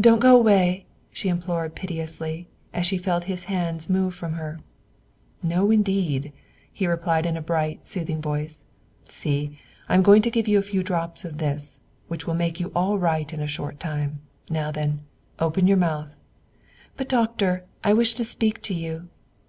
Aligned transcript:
"Don't 0.00 0.20
go 0.20 0.36
away!" 0.36 0.84
she 1.10 1.28
implored 1.28 1.74
piteously, 1.74 2.46
as 2.72 2.86
she 2.86 2.96
felt 2.96 3.24
his 3.24 3.46
hands 3.46 3.90
move 3.90 4.14
from 4.14 4.34
her. 4.34 4.60
"No, 5.42 5.72
indeed," 5.72 6.32
he 6.72 6.86
replied 6.86 7.26
in 7.26 7.36
a 7.36 7.42
bright, 7.42 7.84
soothing 7.84 8.22
voice; 8.22 8.60
"see, 9.08 9.58
I 9.88 9.96
am 9.96 10.04
going 10.04 10.22
to 10.22 10.30
give 10.30 10.46
you 10.46 10.60
a 10.60 10.62
few 10.62 10.84
drops 10.84 11.24
of 11.24 11.38
this, 11.38 11.80
which 12.06 12.24
will 12.24 12.34
make 12.34 12.60
you 12.60 12.70
all 12.72 13.00
right 13.00 13.32
in 13.32 13.40
a 13.40 13.48
short 13.48 13.80
time. 13.80 14.20
Now 14.48 14.70
then, 14.70 15.00
open 15.40 15.66
your 15.66 15.76
mouth." 15.76 16.10
"But, 16.96 17.08
Doctor, 17.08 17.64
I 17.82 17.94
wish 17.94 18.14
to 18.14 18.22
speak 18.24 18.62
to 18.62 18.74
you." 18.74 19.08